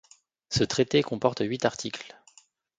Ce 0.49 0.63
traité 0.63 1.03
comporte 1.03 1.41
huit 1.47 1.63
articles. 1.63 2.19